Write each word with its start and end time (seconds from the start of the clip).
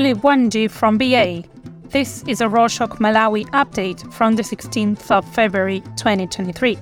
Muli 0.00 0.14
Bwanji 0.14 0.70
from 0.70 0.96
BA. 0.96 1.44
This 1.90 2.24
is 2.26 2.40
a 2.40 2.46
Rorshok 2.46 3.00
Malawi 3.00 3.44
update 3.50 4.10
from 4.10 4.34
the 4.34 4.42
16th 4.42 5.10
of 5.10 5.30
February 5.34 5.80
2023. 5.98 6.78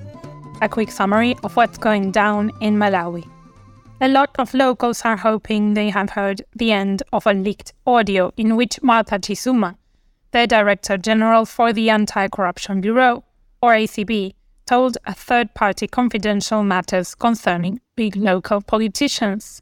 A 0.61 0.69
quick 0.69 0.89
summary 0.89 1.35
of 1.43 1.53
what's 1.57 1.77
going 1.77 2.11
down 2.11 2.49
in 2.61 2.77
Malawi. 2.77 3.27
A 3.99 4.07
lot 4.07 4.33
of 4.39 4.53
locals 4.53 5.01
are 5.01 5.17
hoping 5.17 5.73
they 5.73 5.89
have 5.89 6.11
heard 6.11 6.43
the 6.55 6.71
end 6.71 7.03
of 7.11 7.27
a 7.27 7.33
leaked 7.33 7.73
audio 7.85 8.31
in 8.37 8.55
which 8.55 8.81
Martha 8.81 9.19
Chizuma, 9.19 9.75
the 10.31 10.47
Director 10.47 10.95
General 10.95 11.43
for 11.43 11.73
the 11.73 11.89
Anti 11.89 12.29
Corruption 12.29 12.79
Bureau, 12.79 13.25
or 13.61 13.73
ACB, 13.73 14.33
told 14.65 14.97
a 15.05 15.13
third 15.13 15.53
party 15.53 15.87
confidential 15.87 16.63
matters 16.63 17.15
concerning 17.15 17.81
big 17.97 18.15
local 18.15 18.61
politicians. 18.61 19.61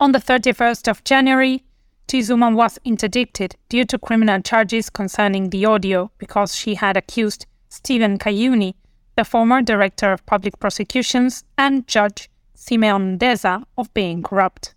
On 0.00 0.10
the 0.10 0.18
31st 0.18 0.88
of 0.88 1.04
January, 1.04 1.62
Chizuma 2.08 2.54
was 2.54 2.78
interdicted 2.86 3.54
due 3.68 3.84
to 3.84 3.98
criminal 3.98 4.40
charges 4.40 4.88
concerning 4.88 5.50
the 5.50 5.66
audio 5.66 6.10
because 6.16 6.56
she 6.56 6.74
had 6.74 6.96
accused 6.96 7.44
Stephen 7.68 8.16
Kayuni, 8.18 8.74
the 9.16 9.24
former 9.24 9.60
director 9.60 10.10
of 10.10 10.24
public 10.24 10.58
prosecutions, 10.58 11.44
and 11.58 11.86
Judge 11.86 12.30
Simeon 12.54 13.18
Deza 13.18 13.62
of 13.76 13.92
being 13.92 14.22
corrupt. 14.22 14.74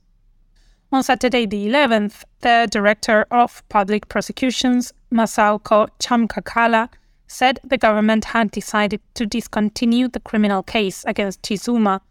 On 0.92 1.02
Saturday, 1.02 1.46
the 1.46 1.68
11th, 1.68 2.26
the 2.42 2.68
director 2.70 3.26
of 3.32 3.64
public 3.70 4.10
prosecutions, 4.10 4.92
Masauko 5.10 5.88
Chamkakala, 6.00 6.90
said 7.28 7.62
the 7.64 7.78
government 7.78 8.26
had 8.26 8.52
decided 8.52 9.00
to 9.14 9.26
discontinue 9.26 10.10
the 10.10 10.20
criminal 10.20 10.64
case 10.64 11.06
against 11.06 11.42
Chizuma, 11.44 12.02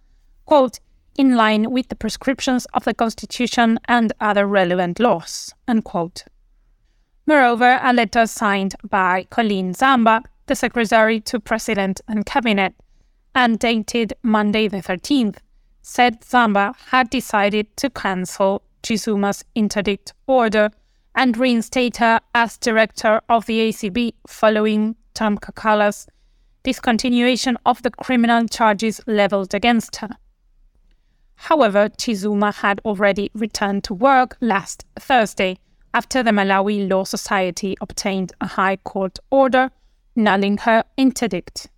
quote, 0.47 0.81
in 1.21 1.37
line 1.37 1.71
with 1.71 1.87
the 1.91 1.95
prescriptions 1.95 2.65
of 2.73 2.85
the 2.85 2.95
Constitution 2.95 3.79
and 3.85 4.11
other 4.21 4.47
relevant 4.47 4.99
laws. 4.99 5.53
Unquote. 5.69 6.25
Moreover, 7.27 7.79
a 7.83 7.93
letter 7.93 8.27
signed 8.27 8.75
by 8.89 9.27
Colleen 9.29 9.75
Zamba, 9.75 10.23
the 10.47 10.55
Secretary 10.55 11.21
to 11.21 11.39
President 11.39 12.01
and 12.09 12.25
Cabinet, 12.25 12.75
and 13.35 13.59
dated 13.59 14.15
Monday 14.23 14.67
the 14.67 14.79
13th, 14.79 15.37
said 15.83 16.23
Zamba 16.23 16.75
had 16.87 17.11
decided 17.11 17.67
to 17.77 17.91
cancel 17.91 18.63
Chizuma's 18.83 19.45
interdict 19.55 20.15
order 20.27 20.71
and 21.15 21.37
reinstate 21.37 21.99
her 21.99 22.21
as 22.35 22.57
director 22.57 23.21
of 23.29 23.45
the 23.45 23.69
ACB 23.69 24.15
following 24.27 24.97
Chamkakala's 25.15 26.07
discontinuation 26.65 27.57
of 27.67 27.83
the 27.83 27.91
criminal 27.91 28.49
charges 28.49 29.03
leveled 29.07 29.53
against 29.53 29.97
her. 29.97 30.09
However, 31.45 31.89
Chizuma 31.89 32.55
had 32.55 32.81
already 32.85 33.31
returned 33.35 33.83
to 33.85 33.95
work 33.95 34.37
last 34.43 34.85
Thursday 34.97 35.57
after 35.95 36.23
the 36.23 36.33
Malawi 36.33 36.89
Law 36.89 37.05
Society 37.05 37.77
obtained 37.81 38.33
a 38.43 38.47
High 38.47 38.77
Court 38.77 39.19
order 39.31 39.71
nulling 40.15 40.59
her 40.61 40.85
interdict. 40.99 41.69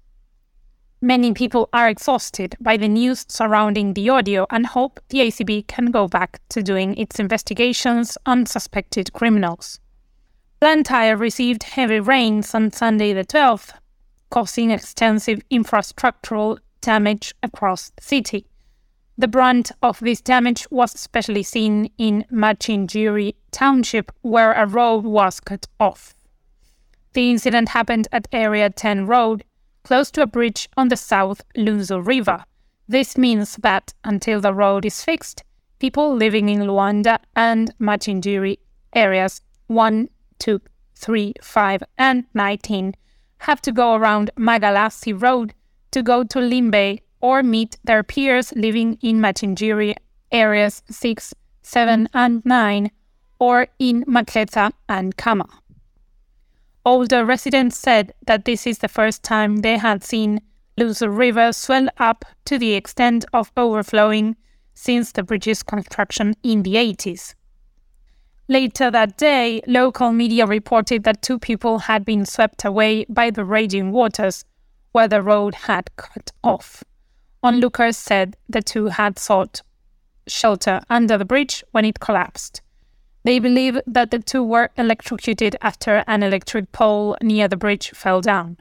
Many 1.00 1.33
people 1.33 1.68
are 1.72 1.88
exhausted 1.88 2.56
by 2.60 2.77
the 2.77 2.88
news 2.88 3.24
surrounding 3.28 3.94
the 3.94 4.08
audio 4.08 4.46
and 4.50 4.66
hope 4.66 4.98
the 5.10 5.18
ACB 5.18 5.68
can 5.68 5.86
go 5.86 6.08
back 6.08 6.40
to 6.48 6.62
doing 6.62 6.96
its 6.96 7.20
investigations 7.20 8.18
on 8.27 8.46
suspected 8.46 9.12
criminals. 9.12 9.78
Blantyre 10.58 11.16
received 11.16 11.62
heavy 11.62 12.00
rains 12.00 12.52
on 12.52 12.72
Sunday 12.72 13.12
the 13.12 13.24
12th, 13.24 13.72
causing 14.28 14.72
extensive 14.72 15.40
infrastructural 15.50 16.58
damage 16.80 17.33
across 17.44 17.90
the 17.90 18.02
city. 18.02 18.46
The 19.18 19.28
brunt 19.28 19.72
of 19.82 20.00
this 20.00 20.20
damage 20.20 20.66
was 20.70 20.94
especially 20.94 21.42
seen 21.42 21.90
in 21.98 22.24
Machinjiri 22.33 23.34
township, 23.50 24.11
where 24.23 24.52
a 24.52 24.67
road 24.67 25.05
was 25.05 25.39
cut 25.39 25.67
off. 25.78 26.14
The 27.12 27.30
incident 27.30 27.68
happened 27.70 28.08
at 28.11 28.27
Area 28.33 28.70
10 28.70 29.06
Road, 29.06 29.45
close 29.84 30.11
to 30.12 30.22
a 30.22 30.27
bridge 30.27 30.68
on 30.77 30.89
the 30.89 30.96
South 30.96 31.42
Lunzu 31.56 32.05
River. 32.05 32.45
This 32.89 33.18
means 33.18 33.56
that 33.56 33.92
until 34.02 34.40
the 34.40 34.55
road 34.55 34.86
is 34.86 35.05
fixed, 35.05 35.45
people 35.78 36.14
living 36.14 36.48
in 36.48 36.61
Luanda 36.61 37.18
and 37.36 37.77
Machinjiri 37.78 38.58
areas 38.95 39.42
1, 39.67 40.08
2, 40.39 40.61
3, 40.95 41.34
5, 41.42 41.83
and 41.98 42.24
19 42.34 42.95
have 43.39 43.61
to 43.61 43.72
go 43.72 43.95
around 43.95 44.30
Magalasi 44.39 45.20
Road 45.20 45.52
to 45.90 46.02
go 46.02 46.24
to 46.24 46.39
Limbe 46.39 47.01
or 47.22 47.42
meet 47.42 47.78
their 47.84 48.02
peers 48.02 48.52
living 48.55 48.98
in 49.00 49.20
Machinjiri 49.20 49.94
areas 50.30 50.83
6, 50.90 51.33
7, 51.62 52.08
and 52.12 52.44
9, 52.44 52.90
or 53.38 53.68
in 53.78 54.05
Makleta 54.05 54.72
and 54.88 55.16
Kama. 55.16 55.48
Older 56.84 57.24
residents 57.24 57.78
said 57.78 58.12
that 58.27 58.44
this 58.44 58.66
is 58.66 58.78
the 58.78 58.88
first 58.88 59.22
time 59.22 59.58
they 59.58 59.78
had 59.78 60.02
seen 60.02 60.40
Lunzu 60.78 61.16
River 61.16 61.52
swell 61.52 61.88
up 61.98 62.24
to 62.46 62.58
the 62.58 62.74
extent 62.74 63.24
of 63.33 63.52
overflowing 63.56 64.36
since 64.74 65.12
the 65.12 65.22
bridge's 65.22 65.62
construction 65.62 66.34
in 66.42 66.62
the 66.62 66.74
80s. 66.74 67.34
Later 68.48 68.90
that 68.90 69.16
day, 69.16 69.62
local 69.68 70.12
media 70.12 70.46
reported 70.46 71.04
that 71.04 71.22
two 71.22 71.39
people 71.39 71.78
had 71.78 72.04
been 72.04 72.27
swept 72.27 72.64
away 72.64 73.04
by 73.08 73.30
the 73.30 73.44
raging 73.44 73.92
waters 73.92 74.44
where 74.90 75.08
the 75.08 75.22
road 75.22 75.54
had 75.54 75.94
cut 75.96 76.33
off. 76.42 76.83
Onlookers 77.42 77.97
said 77.97 78.36
the 78.48 78.63
two 78.63 78.86
had 78.86 79.19
sought 79.19 79.63
shelter 80.29 80.80
under 80.89 81.19
the 81.19 81.25
bridge 81.25 81.64
when 81.73 81.85
it 81.85 81.98
collapsed. 81.98 82.63
They 83.25 83.39
believe 83.39 83.80
that 83.86 84.11
the 84.11 84.20
two 84.20 84.45
were 84.45 84.70
electrocuted 84.77 85.57
after 85.61 86.05
an 86.07 86.23
electric 86.23 86.73
pole 86.73 87.17
near 87.20 87.48
the 87.48 87.57
bridge 87.57 87.91
fell 87.91 88.20
down. 88.20 88.58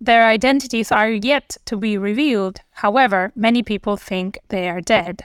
Their 0.00 0.26
identities 0.26 0.92
are 0.92 1.10
yet 1.10 1.56
to 1.66 1.76
be 1.76 1.96
revealed, 1.96 2.60
however, 2.72 3.32
many 3.34 3.62
people 3.62 3.96
think 3.96 4.38
they 4.48 4.68
are 4.68 4.80
dead. 4.80 5.24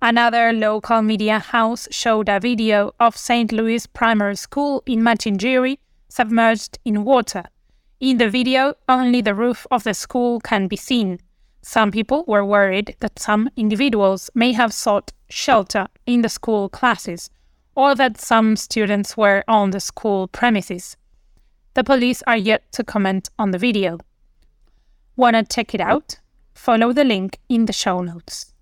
Another 0.00 0.52
local 0.52 1.02
media 1.02 1.38
house 1.38 1.88
showed 1.90 2.28
a 2.28 2.38
video 2.40 2.92
of 3.00 3.16
St. 3.16 3.50
Louis 3.52 3.86
Primary 3.86 4.36
School 4.36 4.82
in 4.86 5.00
Machinjiri 5.00 5.78
submerged 6.08 6.78
in 6.84 7.04
water. 7.04 7.44
In 8.00 8.18
the 8.18 8.28
video, 8.28 8.74
only 8.88 9.20
the 9.20 9.34
roof 9.34 9.66
of 9.70 9.84
the 9.84 9.94
school 9.94 10.40
can 10.40 10.68
be 10.68 10.76
seen, 10.76 11.18
some 11.64 11.90
people 11.90 12.24
were 12.26 12.44
worried 12.44 12.94
that 13.00 13.18
some 13.18 13.48
individuals 13.56 14.28
may 14.34 14.52
have 14.52 14.70
sought 14.70 15.14
shelter 15.30 15.88
in 16.04 16.20
the 16.20 16.28
school 16.28 16.68
classes 16.68 17.30
or 17.74 17.94
that 17.94 18.20
some 18.20 18.54
students 18.54 19.16
were 19.16 19.42
on 19.48 19.70
the 19.70 19.80
school 19.80 20.28
premises. 20.28 20.98
The 21.72 21.82
police 21.82 22.22
are 22.26 22.36
yet 22.36 22.70
to 22.72 22.84
comment 22.84 23.30
on 23.38 23.50
the 23.52 23.58
video. 23.58 23.98
Wanna 25.16 25.42
check 25.42 25.74
it 25.74 25.80
out? 25.80 26.20
Follow 26.52 26.92
the 26.92 27.02
link 27.02 27.38
in 27.48 27.64
the 27.64 27.72
show 27.72 28.02
notes. 28.02 28.52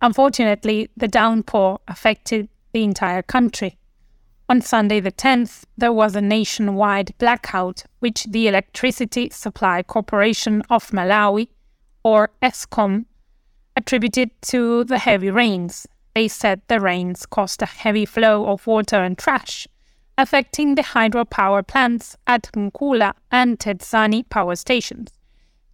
Unfortunately, 0.00 0.88
the 0.96 1.08
downpour 1.08 1.80
affected 1.86 2.48
the 2.72 2.82
entire 2.82 3.22
country. 3.22 3.76
On 4.48 4.62
Sunday 4.62 5.00
the 5.00 5.12
10th, 5.12 5.64
there 5.76 5.92
was 5.92 6.16
a 6.16 6.22
nationwide 6.22 7.12
blackout, 7.18 7.84
which 7.98 8.24
the 8.24 8.48
Electricity 8.48 9.28
Supply 9.28 9.82
Corporation 9.82 10.62
of 10.70 10.90
Malawi 10.92 11.48
or 12.04 12.30
ESCOM, 12.42 13.04
attributed 13.76 14.30
to 14.42 14.84
the 14.84 14.98
heavy 14.98 15.30
rains. 15.30 15.86
They 16.14 16.28
said 16.28 16.60
the 16.68 16.80
rains 16.80 17.26
caused 17.26 17.62
a 17.62 17.66
heavy 17.66 18.04
flow 18.04 18.46
of 18.46 18.66
water 18.66 18.96
and 18.96 19.16
trash, 19.16 19.66
affecting 20.18 20.74
the 20.74 20.82
hydropower 20.82 21.66
plants 21.66 22.16
at 22.26 22.50
Nkula 22.52 23.14
and 23.30 23.58
Tedzani 23.58 24.28
power 24.28 24.56
stations. 24.56 25.10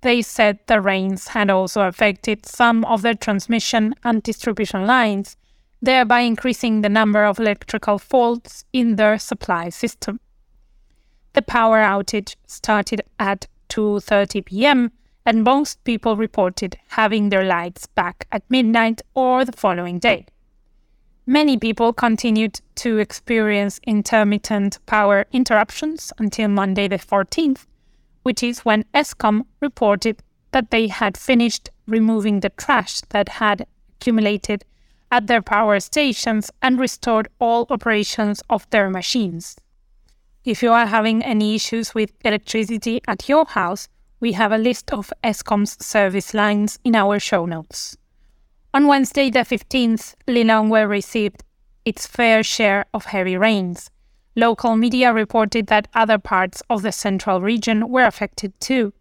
They 0.03 0.23
said 0.23 0.61
the 0.67 0.81
rains 0.81 1.29
had 1.29 1.51
also 1.51 1.83
affected 1.83 2.47
some 2.47 2.85
of 2.85 3.03
the 3.03 3.17
transmission 3.17 3.95
and 4.05 4.23
distribution 4.23 4.87
lines, 4.87 5.37
thereby 5.83 6.21
increasing 6.21 6.83
the 6.83 6.89
number 6.89 7.25
of 7.25 7.41
electrical 7.41 7.99
faults 7.99 8.65
in 8.73 8.95
their 8.95 9.19
supply 9.19 9.71
system. 9.71 10.21
The 11.33 11.43
power 11.43 11.79
outage 11.79 12.37
started 12.47 13.03
at 13.19 13.49
2:30 13.71 14.45
p.m 14.45 14.93
and 15.27 15.45
most 15.45 15.83
people 15.85 16.17
reported 16.17 16.79
having 16.89 17.29
their 17.29 17.45
lights 17.45 17.87
back 17.87 18.27
at 18.33 18.51
midnight 18.51 19.03
or 19.15 19.45
the 19.45 19.53
following 19.53 19.99
day. 19.99 20.27
Many 21.27 21.59
people 21.59 21.93
continued 21.93 22.61
to 22.77 22.97
experience 22.97 23.81
intermittent 23.87 24.79
power 24.87 25.27
interruptions 25.31 26.13
until 26.19 26.49
Monday 26.49 26.89
the 26.89 26.97
14th, 26.97 27.67
which 28.23 28.43
is 28.43 28.61
when 28.61 28.85
ESCOM 28.95 29.45
reported 29.61 30.23
that 30.53 30.71
they 30.71 30.87
had 30.87 31.19
finished 31.19 31.69
removing 31.87 32.41
the 32.41 32.49
trash 32.49 33.03
that 33.11 33.29
had 33.29 33.67
accumulated 33.97 34.65
at 35.11 35.27
their 35.27 35.43
power 35.43 35.81
stations 35.81 36.51
and 36.63 36.79
restored 36.79 37.29
all 37.39 37.67
operations 37.71 38.43
of 38.49 38.69
their 38.71 38.89
machines. 38.89 39.57
If 40.45 40.63
you 40.63 40.73
are 40.73 40.87
having 40.87 41.23
any 41.23 41.55
issues 41.55 41.95
with 41.95 42.13
electricity 42.25 43.01
at 43.07 43.29
your 43.29 43.45
house, 43.45 43.89
we 44.21 44.33
have 44.33 44.53
a 44.53 44.59
list 44.59 44.93
of 44.93 45.13
ESCOM's 45.23 45.85
service 45.85 46.35
lines 46.35 46.79
in 46.85 46.95
our 46.95 47.19
show 47.19 47.47
notes. 47.47 47.97
On 48.75 48.87
Wednesday, 48.87 49.31
the 49.31 49.41
15th, 49.41 50.15
Lilongwe 50.27 50.89
received 50.89 51.45
its 51.85 52.07
fair 52.07 52.43
share 52.43 52.87
of 52.93 53.07
heavy 53.07 53.37
rains. 53.37 53.91
Local 54.37 54.77
media 54.77 55.13
reported 55.13 55.69
that 55.69 55.89
other 55.95 56.19
parts 56.19 56.63
of 56.69 56.83
the 56.83 56.93
central 56.93 57.41
region 57.41 57.89
were 57.89 58.05
affected 58.05 58.53
too. 58.61 58.93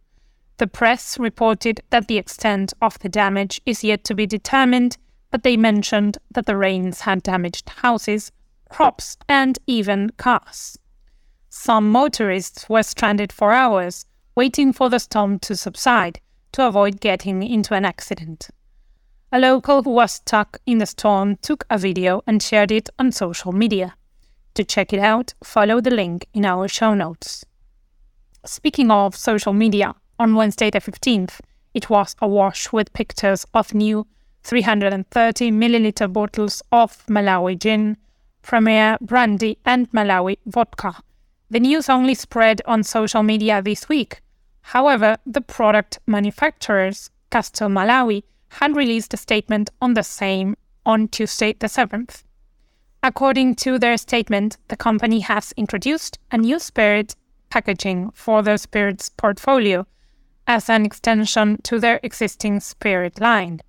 The 0.57 0.67
press 0.67 1.19
reported 1.19 1.81
that 1.89 2.07
the 2.07 2.17
extent 2.17 2.73
of 2.81 2.97
the 2.99 3.09
damage 3.09 3.61
is 3.65 3.83
yet 3.83 4.03
to 4.05 4.15
be 4.15 4.25
determined, 4.25 4.97
but 5.29 5.43
they 5.43 5.57
mentioned 5.57 6.17
that 6.31 6.45
the 6.45 6.57
rains 6.57 7.01
had 7.01 7.21
damaged 7.21 7.69
houses, 7.69 8.31
crops, 8.69 9.17
and 9.29 9.59
even 9.67 10.09
cars. 10.17 10.79
Some 11.49 11.91
motorists 11.91 12.67
were 12.69 12.83
stranded 12.83 13.31
for 13.31 13.51
hours, 13.51 14.05
waiting 14.37 14.71
for 14.71 14.87
the 14.87 14.99
storm 14.99 15.39
to 15.39 15.55
subside 15.55 16.19
to 16.51 16.67
avoid 16.67 17.01
getting 17.01 17.41
into 17.41 17.73
an 17.73 17.83
accident. 17.83 18.49
A 19.31 19.39
local 19.39 19.81
who 19.81 19.89
was 19.89 20.11
stuck 20.11 20.59
in 20.67 20.77
the 20.77 20.85
storm 20.85 21.37
took 21.37 21.65
a 21.71 21.77
video 21.79 22.21
and 22.27 22.43
shared 22.43 22.71
it 22.71 22.87
on 22.99 23.11
social 23.11 23.51
media. 23.51 23.95
To 24.53 24.63
check 24.63 24.93
it 24.93 24.99
out, 24.99 25.33
follow 25.43 25.81
the 25.81 25.89
link 25.89 26.27
in 26.35 26.45
our 26.45 26.67
show 26.67 26.93
notes. 26.93 27.45
Speaking 28.45 28.91
of 28.91 29.15
social 29.15 29.53
media, 29.53 29.95
on 30.19 30.35
Wednesday 30.35 30.69
the 30.69 30.81
15th, 30.81 31.39
it 31.73 31.89
was 31.89 32.15
awash 32.21 32.71
with 32.71 32.93
pictures 32.93 33.43
of 33.55 33.73
new 33.73 34.05
330 34.43 35.51
milliliter 35.51 36.13
bottles 36.13 36.61
of 36.71 37.03
Malawi 37.07 37.57
gin, 37.57 37.97
Premier 38.43 38.99
brandy, 39.01 39.57
and 39.65 39.91
Malawi 39.91 40.37
vodka. 40.45 40.95
The 41.49 41.59
news 41.59 41.89
only 41.89 42.13
spread 42.13 42.61
on 42.67 42.83
social 42.83 43.23
media 43.23 43.63
this 43.63 43.89
week. 43.89 44.21
However, 44.71 45.15
the 45.25 45.39
product 45.39 45.99
manufacturers, 46.07 47.09
Castel 47.31 47.69
Malawi, 47.69 48.23
had 48.49 48.75
released 48.75 49.13
a 49.13 49.17
statement 49.17 49.69
on 49.81 49.93
the 49.93 50.03
same 50.03 50.57
on 50.85 51.07
Tuesday 51.07 51.53
the 51.53 51.67
7th. 51.67 52.23
According 53.01 53.55
to 53.63 53.79
their 53.79 53.95
statement, 53.95 54.57
the 54.67 54.75
company 54.75 55.21
has 55.21 55.53
introduced 55.55 56.19
a 56.33 56.37
new 56.37 56.59
spirit 56.59 57.15
packaging 57.49 58.11
for 58.13 58.41
the 58.41 58.57
spirits 58.57 59.07
portfolio 59.07 59.87
as 60.47 60.69
an 60.69 60.85
extension 60.85 61.61
to 61.63 61.79
their 61.79 62.01
existing 62.03 62.59
spirit 62.59 63.21
line. 63.21 63.61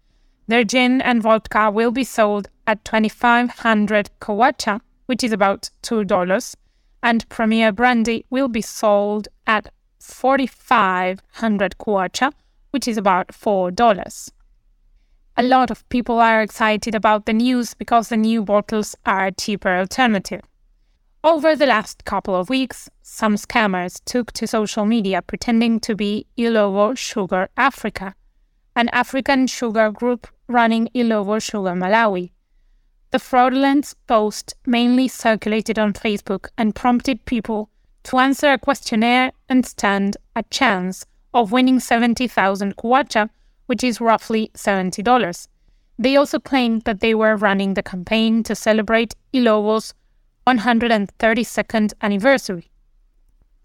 Their 0.48 0.64
gin 0.64 1.00
and 1.00 1.22
vodka 1.22 1.70
will 1.70 1.92
be 1.92 2.02
sold 2.02 2.48
at 2.66 2.84
2500 2.84 4.10
kwacha, 4.20 4.80
which 5.06 5.22
is 5.22 5.30
about 5.30 5.70
$2, 5.84 6.56
and 7.04 7.28
Premier 7.28 7.70
Brandy 7.70 8.26
will 8.30 8.48
be 8.48 8.62
sold 8.62 9.28
at 9.46 9.72
4500 10.08 11.78
kwacha, 11.78 12.32
which 12.70 12.88
is 12.88 12.96
about 12.96 13.28
$4. 13.28 14.31
A 15.37 15.43
lot 15.43 15.70
of 15.70 15.88
people 15.88 16.19
are 16.19 16.43
excited 16.43 16.94
about 16.94 17.26
the 17.26 17.32
news 17.32 17.75
because 17.75 18.08
the 18.08 18.16
new 18.16 18.43
bottles 18.43 18.96
are 19.06 19.26
a 19.26 19.32
cheaper 19.32 19.76
alternative. 19.76 20.43
Over 21.22 21.55
the 21.55 21.66
last 21.66 22.05
couple 22.05 22.34
of 22.34 22.49
weeks, 22.49 22.88
some 23.02 23.37
scammers 23.37 24.00
took 24.05 24.32
to 24.32 24.46
social 24.46 24.84
media 24.84 25.22
pretending 25.22 25.78
to 25.81 25.94
be 25.94 26.26
Ilovo 26.37 26.96
Sugar 26.96 27.49
Africa, 27.56 28.14
an 28.75 28.88
African 28.90 29.46
sugar 29.46 29.90
group 29.90 30.26
running 30.49 30.88
Ilovo 30.94 31.40
Sugar 31.43 31.75
Malawi. 31.75 32.31
The 33.10 33.19
fraudulent 33.19 33.94
post 34.06 34.55
mainly 34.66 35.08
circulated 35.08 35.78
on 35.78 35.93
Facebook 35.93 36.49
and 36.58 36.75
prompted 36.75 37.25
people 37.25 37.70
to 38.08 38.16
answer 38.16 38.52
a 38.52 38.58
questionnaire 38.58 39.32
and 39.50 39.66
stand 39.66 40.16
a 40.34 40.43
chance 40.44 41.05
of 41.34 41.52
winning 41.52 41.78
70,000 41.78 42.75
kwacha 42.75 43.28
which 43.66 43.84
is 43.84 44.00
roughly 44.00 44.50
$70. 44.55 45.49
They 45.99 46.16
also 46.16 46.38
claimed 46.38 46.84
that 46.84 47.00
they 47.00 47.14
were 47.14 47.37
running 47.37 47.75
the 47.75 47.82
campaign 47.82 48.43
to 48.44 48.55
celebrate 48.55 49.14
Ilovo's 49.34 49.93
132nd 50.46 51.93
anniversary. 52.00 52.70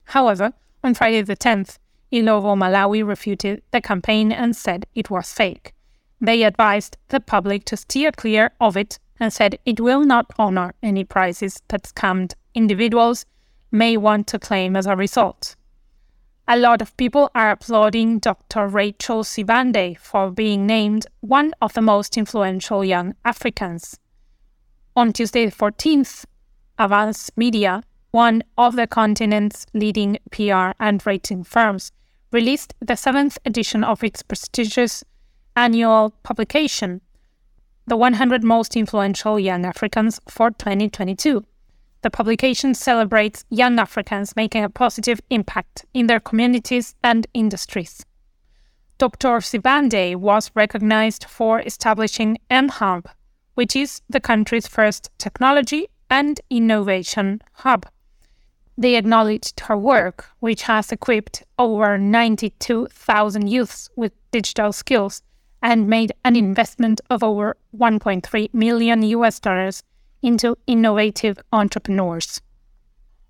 However, 0.03 0.51
on 0.83 0.93
Friday 0.93 1.21
the 1.21 1.37
10th, 1.37 1.77
Ilovo 2.11 2.57
Malawi 2.57 3.07
refuted 3.07 3.61
the 3.71 3.79
campaign 3.79 4.33
and 4.33 4.53
said 4.53 4.85
it 4.93 5.09
was 5.09 5.31
fake. 5.31 5.73
They 6.19 6.43
advised 6.43 6.97
the 7.07 7.21
public 7.21 7.63
to 7.65 7.77
steer 7.77 8.11
clear 8.11 8.51
of 8.59 8.75
it 8.75 8.99
and 9.21 9.31
said 9.31 9.57
it 9.65 9.79
will 9.79 10.03
not 10.03 10.33
honor 10.37 10.73
any 10.83 11.05
prizes 11.05 11.61
that 11.69 11.83
scammed 11.83 12.33
individuals 12.53 13.25
may 13.73 13.97
want 13.97 14.27
to 14.27 14.39
claim 14.39 14.77
as 14.77 14.85
a 14.85 14.95
result. 14.95 15.55
A 16.47 16.57
lot 16.57 16.81
of 16.81 16.95
people 16.95 17.31
are 17.33 17.51
applauding 17.51 18.19
Dr. 18.19 18.67
Rachel 18.67 19.23
Sibande 19.23 19.97
for 19.97 20.29
being 20.29 20.67
named 20.67 21.07
one 21.21 21.53
of 21.61 21.73
the 21.73 21.81
most 21.81 22.17
influential 22.17 22.85
young 22.85 23.15
Africans. 23.25 23.99
On 24.95 25.11
Tuesday, 25.11 25.45
the 25.45 25.51
14th, 25.51 26.25
Avance 26.77 27.31
Media, 27.35 27.81
one 28.11 28.43
of 28.57 28.75
the 28.75 28.85
continent's 28.85 29.65
leading 29.73 30.19
PR 30.31 30.71
and 30.79 31.03
rating 31.05 31.43
firms, 31.43 31.91
released 32.31 32.75
the 32.79 32.95
seventh 32.95 33.39
edition 33.43 33.83
of 33.83 34.03
its 34.03 34.21
prestigious 34.21 35.03
annual 35.55 36.13
publication, 36.23 37.01
The 37.87 37.97
100 37.97 38.43
Most 38.43 38.75
Influential 38.75 39.39
Young 39.39 39.65
Africans 39.65 40.19
for 40.29 40.51
2022. 40.51 41.43
The 42.03 42.09
publication 42.09 42.73
celebrates 42.73 43.45
young 43.49 43.79
Africans 43.79 44.35
making 44.35 44.65
a 44.65 44.69
positive 44.69 45.21
impact 45.29 45.85
in 45.93 46.07
their 46.07 46.19
communities 46.19 46.95
and 47.01 47.25
industries. 47.33 48.05
Dr. 48.97 49.39
Sibande 49.39 50.17
was 50.17 50.51
recognized 50.53 51.23
for 51.23 51.61
establishing 51.61 52.37
MHub, 52.51 53.05
which 53.55 53.73
is 53.73 54.01
the 54.09 54.19
country's 54.19 54.67
first 54.67 55.11
technology 55.17 55.87
and 56.09 56.41
innovation 56.49 57.41
hub. 57.53 57.85
They 58.77 58.95
acknowledged 58.95 59.61
her 59.61 59.77
work, 59.77 60.25
which 60.39 60.63
has 60.63 60.91
equipped 60.91 61.43
over 61.57 61.97
92,000 61.97 63.47
youths 63.47 63.89
with 63.95 64.11
digital 64.31 64.73
skills 64.73 65.21
and 65.61 65.87
made 65.87 66.11
an 66.25 66.35
investment 66.35 66.99
of 67.09 67.23
over 67.23 67.55
1.3 67.73 68.53
million 68.53 69.03
US 69.03 69.39
dollars 69.39 69.83
into 70.23 70.57
innovative 70.65 71.37
entrepreneurs. 71.51 72.41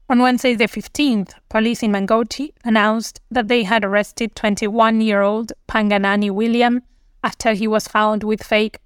On 0.09 0.19
Wednesday, 0.19 0.53
the 0.53 0.65
15th, 0.65 1.33
police 1.49 1.81
in 1.81 1.91
Mangochi 1.91 2.51
announced 2.63 3.19
that 3.31 3.47
they 3.47 3.63
had 3.63 3.83
arrested 3.83 4.35
21 4.35 5.01
year 5.01 5.21
old 5.21 5.53
Panganani 5.67 6.29
William 6.29 6.83
after 7.23 7.53
he 7.53 7.67
was 7.67 7.87
found 7.87 8.23
with 8.23 8.43
fake 8.43 8.77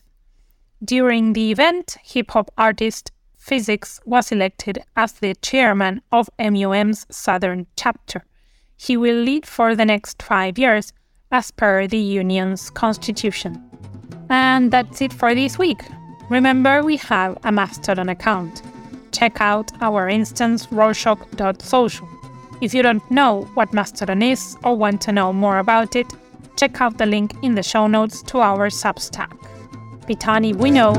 During 0.84 1.32
the 1.32 1.50
event, 1.50 1.96
hip 2.02 2.30
hop 2.30 2.50
artist 2.56 3.12
Phyzix 3.38 4.00
was 4.06 4.30
elected 4.30 4.78
as 4.96 5.12
the 5.14 5.34
chairman 5.34 6.00
of 6.12 6.30
MUM's 6.38 7.06
Southern 7.10 7.66
chapter. 7.76 8.24
He 8.76 8.96
will 8.96 9.16
lead 9.16 9.46
for 9.46 9.74
the 9.74 9.84
next 9.84 10.22
five 10.22 10.58
years 10.58 10.92
as 11.30 11.50
per 11.50 11.86
the 11.86 11.98
union's 11.98 12.70
constitution. 12.70 13.62
And 14.28 14.70
that's 14.70 15.00
it 15.00 15.12
for 15.12 15.34
this 15.34 15.58
week. 15.58 15.82
Remember, 16.30 16.82
we 16.82 16.96
have 16.98 17.36
a 17.44 17.52
Mastodon 17.52 18.08
account. 18.08 18.62
Check 19.12 19.40
out 19.40 19.70
our 19.80 20.08
instance 20.08 20.66
rorshok.social. 20.68 22.08
If 22.62 22.72
you 22.74 22.82
don't 22.84 23.02
know 23.10 23.42
what 23.54 23.72
Mastodon 23.72 24.22
is 24.22 24.56
or 24.62 24.76
want 24.76 25.00
to 25.00 25.10
know 25.10 25.32
more 25.32 25.58
about 25.58 25.96
it, 25.96 26.06
check 26.56 26.80
out 26.80 26.96
the 26.96 27.06
link 27.06 27.34
in 27.42 27.56
the 27.56 27.62
show 27.64 27.88
notes 27.88 28.22
to 28.22 28.38
our 28.38 28.70
Substack. 28.70 29.36
Pitani 30.06 30.54
we 30.54 30.70
know. 30.70 30.92